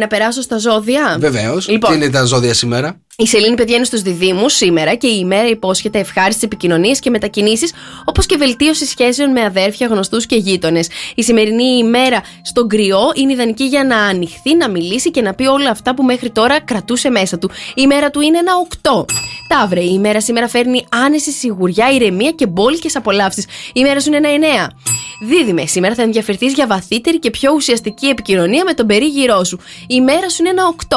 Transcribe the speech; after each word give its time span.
Να 0.00 0.06
περάσω 0.06 0.42
στα 0.42 0.58
ζώδια; 0.58 1.16
Βεβαίως. 1.20 1.68
Λοιπόν. 1.68 1.90
Τι 1.90 1.96
είναι 1.96 2.10
τα 2.10 2.24
ζώδια 2.24 2.54
σήμερα; 2.54 3.00
Η 3.16 3.26
Σελήνη 3.26 3.54
παιδιά 3.54 3.76
είναι 3.76 3.84
στους 3.84 4.02
διδήμου 4.02 4.48
σήμερα 4.48 4.94
και 4.94 5.06
η 5.06 5.16
ημέρα 5.20 5.48
υπόσχεται 5.48 5.98
ευχάριστε 5.98 6.46
επικοινωνίες 6.46 6.98
και 6.98 7.10
μετακινήσεις, 7.10 7.72
όπως 8.04 8.26
και 8.26 8.36
βελτίωση 8.36 8.86
σχέσεων 8.86 9.30
με 9.30 9.40
αδέρφια, 9.44 9.86
γνωστούς 9.86 10.26
και 10.26 10.36
γείτονες. 10.36 10.88
Η 11.14 11.22
σημερινή 11.22 11.78
ημέρα 11.78 12.20
στον 12.42 12.68
κρυό 12.68 13.00
είναι 13.14 13.32
ιδανική 13.32 13.64
για 13.64 13.84
να 13.84 13.96
ανοιχθεί, 13.96 14.56
να 14.56 14.68
μιλήσει 14.70 15.10
και 15.10 15.20
να 15.20 15.34
πει 15.34 15.46
όλα 15.46 15.70
αυτά 15.70 15.94
που 15.94 16.02
μέχρι 16.02 16.30
τώρα 16.30 16.60
κρατούσε 16.60 17.10
μέσα 17.10 17.38
του. 17.38 17.50
Η 17.68 17.74
ημέρα 17.74 18.10
του 18.10 18.20
είναι 18.20 18.38
ένα 18.38 18.52
8. 18.82 19.04
Ταύρε, 19.48 19.80
η 19.80 19.90
ημέρα 19.92 20.20
σήμερα 20.20 20.48
φέρνει 20.48 20.86
άνεση, 20.88 21.30
σιγουριά, 21.30 21.90
ηρεμία 21.90 22.30
και 22.30 22.46
μπόλικες 22.46 22.96
απολαύσεις. 22.96 23.44
Η 23.44 23.72
ημέρα 23.72 24.00
σου 24.00 24.08
είναι 24.12 24.28
ένα 24.28 24.28
9. 24.28 24.95
Δίδυμε, 25.20 25.66
σήμερα 25.66 25.94
θα 25.94 26.02
ενδιαφερθείς 26.02 26.52
για 26.52 26.66
βαθύτερη 26.66 27.18
και 27.18 27.30
πιο 27.30 27.52
ουσιαστική 27.54 28.06
επικοινωνία 28.06 28.64
με 28.64 28.72
τον 28.74 28.86
περίγυρό 28.86 29.44
σου. 29.44 29.58
Η 29.82 29.86
ημέρα 29.86 30.28
σου 30.28 30.36
είναι 30.40 30.50
ένα 30.50 30.74
8. 30.88 30.96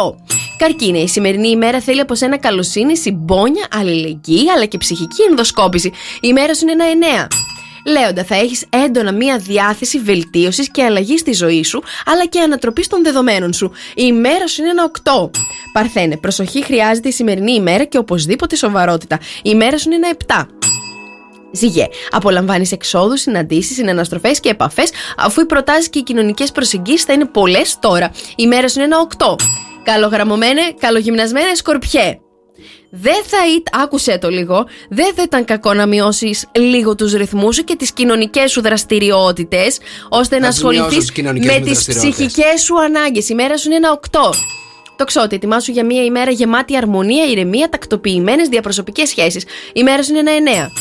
Καρκίνε, 0.57 0.97
η 0.97 1.07
σημερινή 1.07 1.49
ημέρα 1.49 1.79
θέλει 1.79 1.99
από 1.99 2.15
σένα 2.15 2.37
καλοσύνη, 2.37 2.97
συμπόνια, 2.97 3.67
αλληλεγγύη 3.71 4.49
αλλά 4.49 4.65
και 4.65 4.77
ψυχική 4.77 5.23
ενδοσκόπηση. 5.29 5.87
Η 5.87 6.19
ημέρα 6.21 6.53
σου 6.53 6.67
είναι 6.67 6.83
ένα 6.83 7.27
9. 7.27 7.27
Λέοντα, 7.85 8.23
θα 8.23 8.35
έχεις 8.35 8.65
έντονα 8.85 9.11
μία 9.11 9.37
διάθεση 9.37 9.99
βελτίωσης 9.99 10.71
και 10.71 10.83
αλλαγή 10.83 11.17
στη 11.17 11.33
ζωή 11.33 11.63
σου, 11.63 11.83
αλλά 12.05 12.25
και 12.25 12.39
ανατροπής 12.39 12.87
των 12.87 13.03
δεδομένων 13.03 13.53
σου. 13.53 13.71
Η 13.89 14.03
ημέρα 14.05 14.47
σου 14.47 14.61
είναι 14.61 14.69
ένα 14.69 14.91
8. 15.03 15.29
Παρθένε, 15.73 16.17
προσοχή 16.17 16.63
χρειάζεται 16.63 17.07
η 17.07 17.11
σημερινή 17.11 17.53
ημέρα 17.53 17.83
και 17.83 17.97
οπωσδήποτε 17.97 18.55
σοβαρότητα. 18.55 19.19
Η 19.37 19.41
ημέρα 19.43 19.77
σου 19.77 19.91
είναι 19.91 20.07
ένα 20.07 20.17
7. 20.27 20.78
Ζυγέ, 21.51 21.87
απολαμβάνεις 22.11 22.71
εξόδους, 22.71 23.21
συναντήσεις, 23.21 23.75
συναναστροφές 23.75 24.39
και 24.39 24.49
επαφές, 24.49 24.89
αφού 25.17 25.41
οι 25.41 25.45
προτάσεις 25.45 25.89
και 25.89 25.99
οι 25.99 26.03
κοινωνικές 26.03 26.51
προσεγγίσεις 26.51 27.03
θα 27.03 27.13
είναι 27.13 27.25
πολλές 27.25 27.77
τώρα. 27.79 28.11
Η 28.35 28.47
μέρα 28.47 28.67
σου 28.67 28.79
είναι 28.79 28.87
ένα 28.95 28.99
8. 28.99 29.35
Καλογραμμωμένε, 29.83 30.61
καλογυμνασμένε 30.79 31.55
σκορπιέ. 31.55 32.19
Δεν 32.91 33.23
θα 33.25 33.37
ήταν, 33.55 33.81
άκουσε 33.81 34.17
το 34.17 34.29
λίγο, 34.29 34.65
δεν 34.89 35.13
θα 35.15 35.21
ήταν 35.21 35.45
κακό 35.45 35.73
να 35.73 35.85
μειώσεις 35.87 36.45
λίγο 36.55 36.95
τους 36.95 37.13
ρυθμούς 37.13 37.55
σου 37.55 37.63
και 37.63 37.75
τις 37.75 37.91
κοινωνικές 37.91 38.51
σου 38.51 38.61
δραστηριότητες, 38.61 39.77
ώστε 40.09 40.39
να, 40.39 40.45
Να 40.45 40.51
τις 40.51 40.63
μειώσω 40.63 40.77
ασχοληθείς 40.77 41.05
τις 41.05 41.11
κοινωνικές 41.11 41.51
με 41.51 41.59
μου 41.59 41.65
τις 41.65 41.83
δραστηριότητες. 41.83 42.25
ψυχικές 42.25 42.61
σου 42.61 42.81
ανάγκες. 42.81 43.29
Η 43.29 43.33
μέρα 43.33 43.57
σου 43.57 43.67
είναι 43.67 43.75
ένα 43.75 43.91
8. 43.91 44.33
Το 44.95 45.05
ξότι, 45.05 45.35
ετοιμάσου 45.35 45.71
για 45.71 45.85
μια 45.85 46.03
ημέρα 46.03 46.31
γεμάτη 46.31 46.77
αρμονία, 46.77 47.25
ηρεμία, 47.25 47.69
τακτοποιημένες 47.69 48.47
διαπροσωπικές 48.47 49.09
σχέσεις. 49.09 49.43
Η 49.73 49.83
μέρα 49.83 50.03
σου 50.03 50.15
είναι 50.15 50.19
ένα 50.19 50.31
9. 50.31 50.71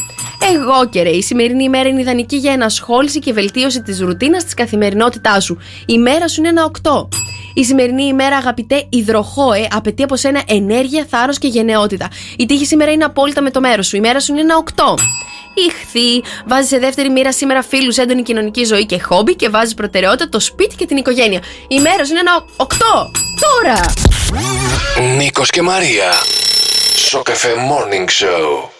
Εγώ 0.43 0.89
και 0.89 1.03
ρε, 1.03 1.11
η 1.11 1.23
σημερινή 1.23 1.65
ημέρα 1.65 1.89
είναι 1.89 2.01
ιδανική 2.01 2.37
για 2.37 2.53
ενασχόληση 2.53 3.19
και 3.19 3.33
βελτίωση 3.33 3.83
της 3.83 4.01
ρουτίνας 4.01 4.45
της 4.45 4.55
καθημερινότητάς 4.55 5.45
σου. 5.45 5.59
Η 5.87 5.99
μέρα 5.99 6.29
σου 6.29 6.41
είναι 6.41 6.49
ένα 6.49 6.71
8. 6.83 7.09
Η 7.55 7.65
σημερινή 7.65 8.05
ημέρα, 8.05 8.37
αγαπητέ 8.37 8.87
υδροχόε, 8.89 9.69
απαιτεί 9.71 10.03
από 10.03 10.17
σένα 10.17 10.43
ενέργεια, 10.47 11.07
θάρρος 11.11 11.39
και 11.39 11.47
γενναιότητα. 11.47 12.09
Η 12.37 12.47
τύχη 12.47 12.67
σήμερα 12.67 12.91
είναι 12.91 13.05
απόλυτα 13.05 13.43
με 13.43 13.51
το 13.51 13.61
μέρος 13.61 13.87
σου. 13.87 13.97
Η 13.97 14.01
μέρα 14.01 14.21
σου 14.21 14.33
είναι 14.33 14.41
ένα 14.41 14.57
8. 14.57 14.95
Ηχθή, 15.55 16.23
βάζεις 16.47 16.69
σε 16.69 16.79
δεύτερη 16.79 17.09
μοίρα 17.11 17.33
σήμερα 17.33 17.63
φίλους, 17.63 17.97
έντονη 17.97 18.23
κοινωνική 18.23 18.65
ζωή 18.65 18.87
και 18.87 19.01
χόμπι 19.01 19.37
και 19.37 19.49
βάζεις 19.49 19.75
προτεραιότητα 19.75 20.29
το 20.29 20.41
σπίτι 20.41 20.77
και 20.77 20.87
την 20.87 20.97
οικογένεια. 20.97 21.43
Η 21.69 21.81
μέρα 21.81 22.05
σου 22.05 22.11
είναι 22.11 22.21
ένα 22.21 22.45
8. 22.57 22.67
Τώρα! 23.41 23.81
Νίκος 25.17 25.51
και 25.51 25.63
Μαρία. 25.63 26.13
Σοκεφέ 26.97 27.49
Morning 27.49 28.25
Show. 28.25 28.78